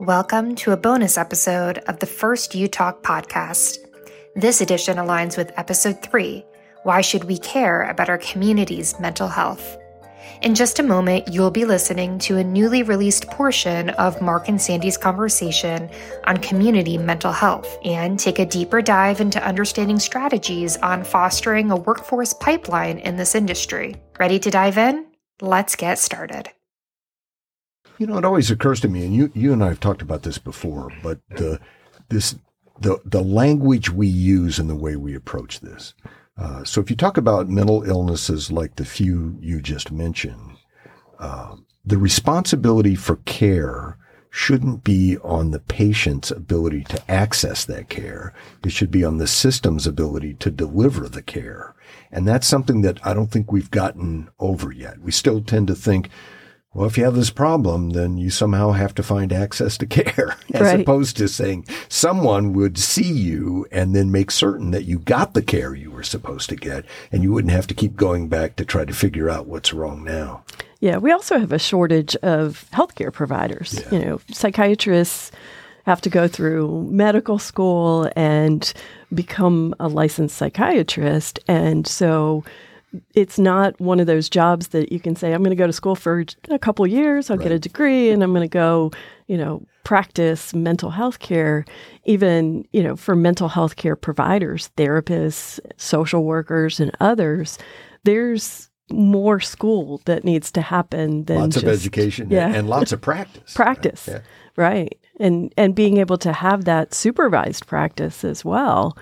Welcome 0.00 0.54
to 0.54 0.72
a 0.72 0.78
bonus 0.78 1.18
episode 1.18 1.76
of 1.86 1.98
the 1.98 2.06
First 2.06 2.54
You 2.54 2.68
Talk 2.68 3.02
podcast. 3.02 3.76
This 4.34 4.62
edition 4.62 4.96
aligns 4.96 5.36
with 5.36 5.52
episode 5.58 6.00
three 6.00 6.42
Why 6.84 7.02
Should 7.02 7.24
We 7.24 7.36
Care 7.36 7.82
About 7.82 8.08
Our 8.08 8.16
Community's 8.16 8.98
Mental 8.98 9.28
Health? 9.28 9.76
In 10.40 10.54
just 10.54 10.78
a 10.78 10.82
moment, 10.82 11.28
you'll 11.28 11.50
be 11.50 11.66
listening 11.66 12.18
to 12.20 12.38
a 12.38 12.44
newly 12.44 12.82
released 12.82 13.26
portion 13.26 13.90
of 13.90 14.22
Mark 14.22 14.48
and 14.48 14.58
Sandi's 14.58 14.96
conversation 14.96 15.90
on 16.24 16.38
community 16.38 16.96
mental 16.96 17.32
health 17.32 17.76
and 17.84 18.18
take 18.18 18.38
a 18.38 18.46
deeper 18.46 18.80
dive 18.80 19.20
into 19.20 19.46
understanding 19.46 19.98
strategies 19.98 20.78
on 20.78 21.04
fostering 21.04 21.70
a 21.70 21.76
workforce 21.76 22.32
pipeline 22.32 22.96
in 23.00 23.16
this 23.16 23.34
industry. 23.34 23.96
Ready 24.18 24.38
to 24.38 24.50
dive 24.50 24.78
in? 24.78 25.08
Let's 25.42 25.76
get 25.76 25.98
started. 25.98 26.48
You 28.00 28.06
know, 28.06 28.16
it 28.16 28.24
always 28.24 28.50
occurs 28.50 28.80
to 28.80 28.88
me, 28.88 29.04
and 29.04 29.14
you, 29.14 29.30
you 29.34 29.52
and 29.52 29.62
I 29.62 29.68
have 29.68 29.78
talked 29.78 30.00
about 30.00 30.22
this 30.22 30.38
before, 30.38 30.90
but 31.02 31.18
the, 31.36 31.60
this, 32.08 32.34
the, 32.80 32.98
the 33.04 33.20
language 33.20 33.90
we 33.90 34.06
use 34.06 34.58
and 34.58 34.70
the 34.70 34.74
way 34.74 34.96
we 34.96 35.14
approach 35.14 35.60
this. 35.60 35.92
Uh, 36.38 36.64
so 36.64 36.80
if 36.80 36.88
you 36.88 36.96
talk 36.96 37.18
about 37.18 37.50
mental 37.50 37.82
illnesses 37.82 38.50
like 38.50 38.76
the 38.76 38.86
few 38.86 39.36
you 39.38 39.60
just 39.60 39.92
mentioned, 39.92 40.56
uh, 41.18 41.56
the 41.84 41.98
responsibility 41.98 42.94
for 42.94 43.16
care 43.16 43.98
shouldn't 44.30 44.82
be 44.82 45.18
on 45.18 45.50
the 45.50 45.60
patient's 45.60 46.30
ability 46.30 46.84
to 46.84 47.10
access 47.10 47.66
that 47.66 47.90
care. 47.90 48.32
It 48.64 48.72
should 48.72 48.90
be 48.90 49.04
on 49.04 49.18
the 49.18 49.26
system's 49.26 49.86
ability 49.86 50.34
to 50.34 50.50
deliver 50.50 51.06
the 51.06 51.20
care. 51.20 51.74
And 52.10 52.26
that's 52.26 52.46
something 52.46 52.80
that 52.80 53.06
I 53.06 53.12
don't 53.12 53.30
think 53.30 53.52
we've 53.52 53.70
gotten 53.70 54.30
over 54.38 54.72
yet. 54.72 55.00
We 55.00 55.12
still 55.12 55.42
tend 55.42 55.66
to 55.66 55.74
think, 55.74 56.08
well, 56.72 56.86
if 56.86 56.96
you 56.96 57.04
have 57.04 57.14
this 57.16 57.30
problem, 57.30 57.90
then 57.90 58.16
you 58.16 58.30
somehow 58.30 58.70
have 58.72 58.94
to 58.94 59.02
find 59.02 59.32
access 59.32 59.76
to 59.78 59.86
care, 59.96 60.36
as 60.54 60.60
Right. 60.62 60.80
opposed 60.80 61.16
to 61.16 61.28
saying 61.28 61.66
someone 61.88 62.52
would 62.52 62.78
see 62.78 63.10
you 63.12 63.66
and 63.72 63.94
then 63.94 64.12
make 64.12 64.30
certain 64.30 64.70
that 64.70 64.84
you 64.84 64.98
got 65.00 65.34
the 65.34 65.42
care 65.42 65.74
you 65.74 65.90
were 65.90 66.02
supposed 66.04 66.48
to 66.50 66.56
get, 66.56 66.84
and 67.10 67.22
you 67.22 67.32
wouldn't 67.32 67.52
have 67.52 67.66
to 67.68 67.74
keep 67.74 67.96
going 67.96 68.28
back 68.28 68.56
to 68.56 68.64
try 68.64 68.84
to 68.84 68.92
figure 68.92 69.28
out 69.28 69.46
what's 69.46 69.72
wrong 69.72 70.04
now. 70.04 70.42
Yeah, 70.80 70.96
we 70.96 71.12
also 71.12 71.38
have 71.38 71.52
a 71.52 71.58
shortage 71.58 72.16
of 72.16 72.64
healthcare 72.72 73.12
providers. 73.12 73.82
You 73.90 73.98
know, 73.98 74.20
psychiatrists 74.30 75.30
have 75.84 76.00
to 76.02 76.08
go 76.10 76.28
through 76.28 76.86
medical 76.90 77.38
school 77.38 78.10
and 78.16 78.72
become 79.12 79.74
a 79.80 79.88
licensed 79.88 80.36
psychiatrist. 80.36 81.38
And 81.48 81.86
so 81.86 82.44
it's 83.14 83.38
not 83.38 83.80
one 83.80 84.00
of 84.00 84.06
those 84.06 84.28
jobs 84.28 84.68
that 84.68 84.90
you 84.92 85.00
can 85.00 85.14
say, 85.14 85.32
I'm 85.32 85.42
going 85.42 85.50
to 85.50 85.56
go 85.56 85.66
to 85.66 85.72
school 85.72 85.94
for 85.94 86.24
a 86.48 86.58
couple 86.58 86.86
years, 86.86 87.30
I'll 87.30 87.36
get 87.36 87.52
a 87.52 87.58
degree, 87.58 88.10
and 88.10 88.22
I'm 88.22 88.32
going 88.32 88.42
to 88.42 88.52
go, 88.52 88.90
you 89.26 89.36
know, 89.38 89.64
practice 89.84 90.52
mental 90.54 90.90
health 90.90 91.18
care. 91.20 91.64
Even, 92.04 92.66
you 92.72 92.82
know, 92.82 92.96
for 92.96 93.14
mental 93.14 93.48
health 93.48 93.76
care 93.76 93.96
providers, 93.96 94.70
therapists, 94.76 95.60
social 95.76 96.24
workers, 96.24 96.80
and 96.80 96.90
others, 97.00 97.58
there's 98.04 98.70
more 98.90 99.38
school 99.40 100.00
that 100.04 100.24
needs 100.24 100.50
to 100.52 100.60
happen 100.60 101.24
than 101.24 101.38
Lots 101.38 101.56
of 101.56 101.68
education 101.68 102.28
yeah. 102.30 102.48
and 102.48 102.68
lots 102.68 102.92
of 102.92 103.00
practice. 103.00 103.54
practice 103.54 104.08
Yeah. 104.10 104.20
right 104.56 104.98
and 105.20 105.52
and 105.56 105.76
being 105.76 105.98
able 105.98 106.18
to 106.18 106.32
have 106.32 106.64
that 106.64 106.92
supervised 106.92 107.68
practice 107.68 108.24
as 108.24 108.44
well 108.44 108.96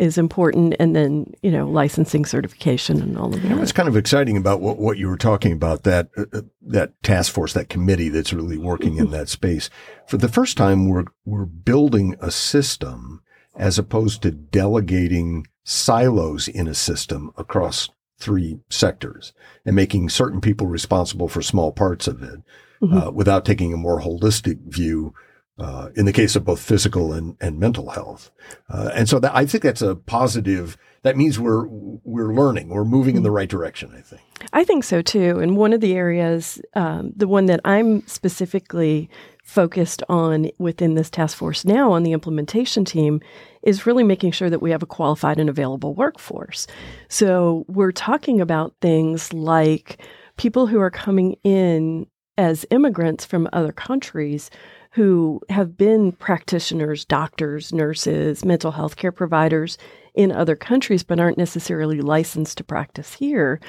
is 0.00 0.16
important 0.16 0.74
and 0.80 0.96
then 0.96 1.32
you 1.42 1.50
know 1.50 1.68
licensing 1.68 2.24
certification 2.24 3.02
and 3.02 3.18
all 3.18 3.32
of 3.34 3.42
You 3.42 3.50
know, 3.50 3.54
that 3.56 3.60
what's 3.60 3.72
kind 3.72 3.88
of 3.88 3.96
exciting 3.96 4.36
about 4.36 4.60
what, 4.60 4.78
what 4.78 4.96
you 4.96 5.08
were 5.08 5.18
talking 5.18 5.52
about 5.52 5.82
that 5.82 6.08
uh, 6.16 6.24
uh, 6.32 6.40
that 6.62 7.00
task 7.02 7.32
force, 7.32 7.52
that 7.52 7.68
committee 7.68 8.08
that's 8.08 8.32
really 8.32 8.56
working 8.56 8.96
in 8.96 9.10
that 9.10 9.28
space. 9.28 9.68
For 10.06 10.16
the 10.16 10.28
first 10.28 10.56
time, 10.56 10.88
we're 10.88 11.04
we're 11.24 11.44
building 11.44 12.16
a 12.20 12.30
system 12.30 13.22
as 13.54 13.78
opposed 13.78 14.22
to 14.22 14.30
delegating 14.30 15.46
silos 15.64 16.48
in 16.48 16.66
a 16.66 16.74
system 16.74 17.30
across 17.36 17.90
three 18.18 18.58
sectors 18.70 19.32
and 19.66 19.76
making 19.76 20.08
certain 20.08 20.40
people 20.40 20.66
responsible 20.66 21.28
for 21.28 21.42
small 21.42 21.72
parts 21.72 22.06
of 22.08 22.22
it, 22.22 22.40
uh, 22.90 23.10
without 23.12 23.44
taking 23.44 23.72
a 23.72 23.76
more 23.76 24.00
holistic 24.00 24.58
view. 24.66 25.12
Uh, 25.60 25.90
in 25.94 26.06
the 26.06 26.12
case 26.12 26.36
of 26.36 26.44
both 26.44 26.60
physical 26.60 27.12
and, 27.12 27.36
and 27.38 27.58
mental 27.58 27.90
health, 27.90 28.30
uh, 28.70 28.90
and 28.94 29.08
so 29.08 29.18
that 29.18 29.34
I 29.34 29.44
think 29.44 29.62
that's 29.62 29.82
a 29.82 29.94
positive. 29.94 30.78
That 31.02 31.16
means 31.16 31.38
we're 31.38 31.66
we're 31.66 32.32
learning, 32.32 32.68
we're 32.68 32.84
moving 32.84 33.16
in 33.16 33.22
the 33.22 33.30
right 33.30 33.48
direction. 33.48 33.92
I 33.94 34.00
think. 34.00 34.22
I 34.52 34.64
think 34.64 34.84
so 34.84 35.02
too. 35.02 35.38
And 35.38 35.56
one 35.56 35.74
of 35.74 35.80
the 35.80 35.94
areas, 35.94 36.60
um, 36.74 37.12
the 37.14 37.28
one 37.28 37.46
that 37.46 37.60
I'm 37.64 38.06
specifically 38.06 39.10
focused 39.44 40.02
on 40.08 40.50
within 40.58 40.94
this 40.94 41.10
task 41.10 41.36
force 41.36 41.64
now 41.64 41.90
on 41.92 42.04
the 42.04 42.12
implementation 42.12 42.84
team 42.84 43.20
is 43.62 43.84
really 43.84 44.04
making 44.04 44.30
sure 44.30 44.48
that 44.48 44.62
we 44.62 44.70
have 44.70 44.82
a 44.82 44.86
qualified 44.86 45.38
and 45.38 45.50
available 45.50 45.92
workforce. 45.92 46.66
So 47.08 47.64
we're 47.66 47.92
talking 47.92 48.40
about 48.40 48.74
things 48.80 49.32
like 49.32 50.00
people 50.36 50.68
who 50.68 50.80
are 50.80 50.90
coming 50.90 51.36
in 51.42 52.06
as 52.38 52.64
immigrants 52.70 53.24
from 53.24 53.48
other 53.52 53.72
countries 53.72 54.50
who 54.92 55.40
have 55.48 55.76
been 55.76 56.12
practitioners, 56.12 57.04
doctors, 57.04 57.72
nurses, 57.72 58.44
mental 58.44 58.72
health 58.72 58.96
care 58.96 59.12
providers 59.12 59.78
in 60.14 60.32
other 60.32 60.56
countries, 60.56 61.04
but 61.04 61.20
aren't 61.20 61.38
necessarily 61.38 62.00
licensed 62.00 62.58
to 62.58 62.64
practice 62.64 63.14
here. 63.14 63.60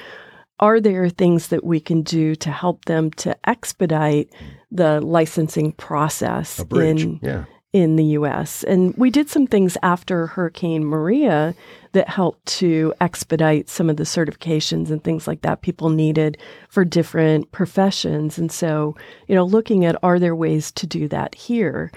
Are 0.58 0.80
there 0.80 1.08
things 1.08 1.48
that 1.48 1.64
we 1.64 1.80
can 1.80 2.02
do 2.02 2.34
to 2.36 2.50
help 2.50 2.84
them 2.84 3.10
to 3.12 3.36
expedite 3.48 4.32
the 4.70 5.00
licensing 5.00 5.72
process 5.72 6.58
A 6.58 6.64
bridge. 6.64 7.04
in 7.04 7.20
yeah. 7.22 7.44
In 7.72 7.96
the 7.96 8.04
US. 8.04 8.64
And 8.64 8.94
we 8.96 9.10
did 9.10 9.30
some 9.30 9.46
things 9.46 9.78
after 9.82 10.26
Hurricane 10.26 10.84
Maria 10.84 11.54
that 11.92 12.08
helped 12.08 12.44
to 12.46 12.92
expedite 13.00 13.68
some 13.68 13.88
of 13.88 13.96
the 13.96 14.04
certifications 14.04 14.90
and 14.90 15.02
things 15.02 15.26
like 15.26 15.42
that 15.42 15.62
people 15.62 15.88
needed 15.88 16.36
for 16.68 16.84
different 16.84 17.50
professions. 17.52 18.38
And 18.38 18.52
so, 18.52 18.94
you 19.26 19.34
know, 19.34 19.44
looking 19.44 19.84
at 19.84 19.96
are 20.02 20.18
there 20.18 20.36
ways 20.36 20.70
to 20.72 20.86
do 20.86 21.08
that 21.08 21.34
here? 21.34 21.90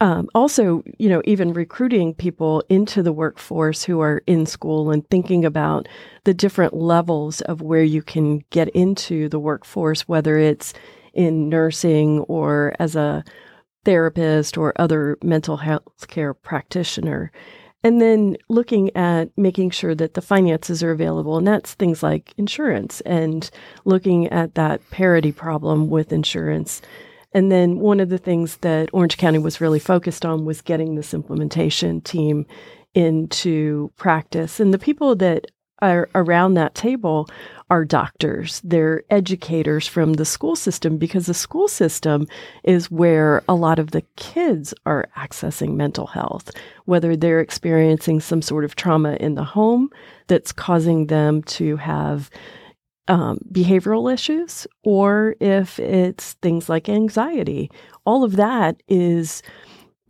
Um, 0.00 0.28
also, 0.34 0.82
you 0.98 1.08
know, 1.08 1.22
even 1.26 1.52
recruiting 1.52 2.12
people 2.14 2.64
into 2.68 3.04
the 3.04 3.12
workforce 3.12 3.84
who 3.84 4.00
are 4.00 4.22
in 4.26 4.46
school 4.46 4.90
and 4.90 5.08
thinking 5.10 5.44
about 5.44 5.86
the 6.24 6.34
different 6.34 6.74
levels 6.74 7.40
of 7.42 7.62
where 7.62 7.84
you 7.84 8.02
can 8.02 8.42
get 8.50 8.68
into 8.70 9.28
the 9.28 9.38
workforce, 9.38 10.08
whether 10.08 10.38
it's 10.38 10.74
in 11.14 11.48
nursing 11.48 12.20
or 12.20 12.74
as 12.80 12.96
a 12.96 13.22
therapist 13.84 14.56
or 14.56 14.72
other 14.76 15.18
mental 15.22 15.58
health 15.58 16.08
care 16.08 16.34
practitioner. 16.34 17.32
And 17.84 18.00
then 18.00 18.36
looking 18.48 18.94
at 18.96 19.36
making 19.36 19.70
sure 19.70 19.94
that 19.94 20.14
the 20.14 20.22
finances 20.22 20.82
are 20.82 20.92
available. 20.92 21.36
And 21.36 21.46
that's 21.46 21.74
things 21.74 22.02
like 22.02 22.32
insurance 22.36 23.00
and 23.02 23.50
looking 23.84 24.28
at 24.28 24.54
that 24.54 24.88
parity 24.90 25.32
problem 25.32 25.90
with 25.90 26.12
insurance. 26.12 26.80
And 27.32 27.50
then 27.50 27.80
one 27.80 27.98
of 27.98 28.08
the 28.08 28.18
things 28.18 28.58
that 28.58 28.90
Orange 28.92 29.16
County 29.16 29.38
was 29.38 29.60
really 29.60 29.80
focused 29.80 30.24
on 30.24 30.44
was 30.44 30.60
getting 30.60 30.94
this 30.94 31.14
implementation 31.14 32.00
team 32.02 32.46
into 32.94 33.90
practice. 33.96 34.60
And 34.60 34.72
the 34.72 34.78
people 34.78 35.16
that 35.16 35.46
are 35.80 36.08
around 36.14 36.54
that 36.54 36.74
table 36.74 37.28
are 37.72 37.86
doctors, 37.86 38.60
they're 38.62 39.02
educators 39.08 39.86
from 39.88 40.12
the 40.12 40.26
school 40.26 40.54
system 40.54 40.98
because 40.98 41.24
the 41.24 41.32
school 41.32 41.66
system 41.66 42.28
is 42.64 42.90
where 42.90 43.42
a 43.48 43.54
lot 43.54 43.78
of 43.78 43.92
the 43.92 44.02
kids 44.16 44.74
are 44.84 45.08
accessing 45.16 45.74
mental 45.74 46.06
health, 46.06 46.50
whether 46.84 47.16
they're 47.16 47.40
experiencing 47.40 48.20
some 48.20 48.42
sort 48.42 48.66
of 48.66 48.76
trauma 48.76 49.14
in 49.20 49.36
the 49.36 49.44
home 49.44 49.88
that's 50.26 50.52
causing 50.52 51.06
them 51.06 51.42
to 51.44 51.76
have 51.76 52.28
um, 53.08 53.38
behavioral 53.50 54.12
issues, 54.12 54.66
or 54.82 55.34
if 55.40 55.78
it's 55.80 56.34
things 56.42 56.68
like 56.68 56.90
anxiety. 56.90 57.70
All 58.04 58.22
of 58.22 58.36
that 58.36 58.82
is 58.86 59.42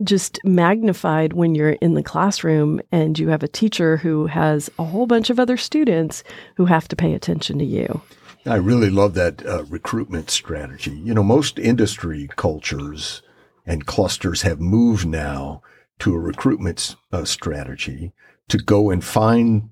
just 0.03 0.39
magnified 0.43 1.33
when 1.33 1.55
you're 1.55 1.71
in 1.71 1.93
the 1.93 2.03
classroom 2.03 2.81
and 2.91 3.19
you 3.19 3.29
have 3.29 3.43
a 3.43 3.47
teacher 3.47 3.97
who 3.97 4.25
has 4.27 4.69
a 4.79 4.83
whole 4.83 5.05
bunch 5.05 5.29
of 5.29 5.39
other 5.39 5.57
students 5.57 6.23
who 6.55 6.65
have 6.65 6.87
to 6.87 6.95
pay 6.95 7.13
attention 7.13 7.59
to 7.59 7.65
you. 7.65 8.01
I 8.45 8.55
really 8.55 8.89
love 8.89 9.13
that 9.13 9.45
uh, 9.45 9.63
recruitment 9.65 10.29
strategy. 10.29 10.91
You 10.91 11.13
know, 11.13 11.23
most 11.23 11.57
industry 11.57 12.29
cultures 12.35 13.21
and 13.65 13.85
clusters 13.85 14.41
have 14.41 14.59
moved 14.59 15.05
now 15.05 15.61
to 15.99 16.13
a 16.13 16.19
recruitment 16.19 16.95
uh, 17.11 17.23
strategy 17.23 18.11
to 18.49 18.57
go 18.57 18.89
and 18.89 19.03
find 19.03 19.69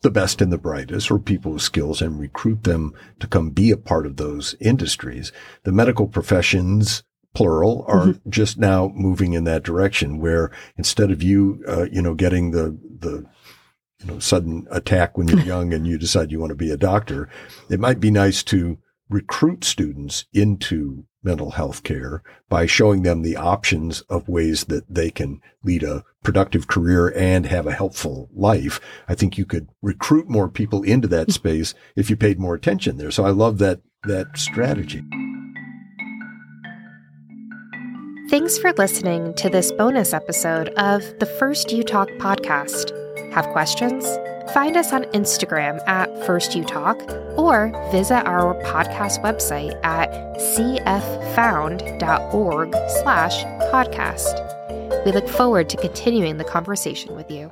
the 0.00 0.10
best 0.10 0.40
and 0.40 0.52
the 0.52 0.58
brightest 0.58 1.10
or 1.10 1.18
people 1.18 1.52
with 1.52 1.62
skills 1.62 2.00
and 2.00 2.18
recruit 2.18 2.64
them 2.64 2.94
to 3.20 3.26
come 3.26 3.50
be 3.50 3.70
a 3.70 3.76
part 3.76 4.06
of 4.06 4.16
those 4.16 4.54
industries. 4.60 5.32
The 5.64 5.72
medical 5.72 6.06
professions 6.06 7.02
plural 7.34 7.84
are 7.88 8.14
just 8.28 8.58
now 8.58 8.92
moving 8.94 9.32
in 9.32 9.44
that 9.44 9.62
direction 9.62 10.18
where 10.18 10.50
instead 10.76 11.10
of 11.10 11.22
you 11.22 11.62
uh, 11.68 11.86
you 11.90 12.00
know 12.00 12.14
getting 12.14 12.52
the 12.52 12.78
the 13.00 13.26
you 14.00 14.06
know 14.06 14.18
sudden 14.18 14.66
attack 14.70 15.18
when 15.18 15.28
you're 15.28 15.40
young 15.44 15.72
and 15.72 15.86
you 15.86 15.98
decide 15.98 16.30
you 16.30 16.40
want 16.40 16.50
to 16.50 16.56
be 16.56 16.70
a 16.70 16.76
doctor 16.76 17.28
it 17.68 17.80
might 17.80 18.00
be 18.00 18.10
nice 18.10 18.42
to 18.42 18.78
recruit 19.10 19.64
students 19.64 20.24
into 20.32 21.04
mental 21.22 21.52
health 21.52 21.82
care 21.82 22.22
by 22.48 22.66
showing 22.66 23.02
them 23.02 23.22
the 23.22 23.36
options 23.36 24.02
of 24.02 24.28
ways 24.28 24.64
that 24.64 24.84
they 24.88 25.10
can 25.10 25.40
lead 25.64 25.82
a 25.82 26.04
productive 26.22 26.68
career 26.68 27.12
and 27.16 27.46
have 27.46 27.66
a 27.66 27.72
helpful 27.72 28.28
life. 28.34 28.80
I 29.08 29.14
think 29.14 29.38
you 29.38 29.46
could 29.46 29.68
recruit 29.82 30.28
more 30.28 30.48
people 30.48 30.82
into 30.82 31.08
that 31.08 31.32
space 31.32 31.74
if 31.96 32.10
you 32.10 32.16
paid 32.16 32.38
more 32.38 32.54
attention 32.54 32.98
there. 32.98 33.10
So 33.10 33.24
I 33.24 33.30
love 33.30 33.58
that, 33.58 33.80
that 34.04 34.36
strategy. 34.36 35.02
Thanks 38.30 38.56
for 38.56 38.72
listening 38.72 39.34
to 39.34 39.50
this 39.50 39.70
bonus 39.72 40.14
episode 40.14 40.70
of 40.70 41.02
the 41.18 41.26
First 41.38 41.70
You 41.70 41.82
Talk 41.84 42.08
podcast. 42.12 42.90
Have 43.32 43.46
questions? 43.48 44.06
Find 44.54 44.78
us 44.78 44.94
on 44.94 45.04
Instagram 45.12 45.86
at 45.86 46.08
First 46.24 46.54
You 46.54 46.64
Talk 46.64 46.98
or 47.36 47.70
visit 47.92 48.26
our 48.26 48.54
podcast 48.62 49.22
website 49.22 49.78
at 49.84 50.10
cffound.org 50.38 50.74
slash 53.02 53.44
podcast. 53.70 55.04
We 55.04 55.12
look 55.12 55.28
forward 55.28 55.68
to 55.68 55.76
continuing 55.76 56.38
the 56.38 56.44
conversation 56.44 57.14
with 57.14 57.30
you. 57.30 57.50